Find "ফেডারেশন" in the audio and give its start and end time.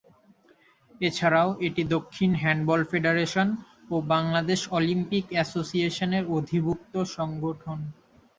2.91-3.47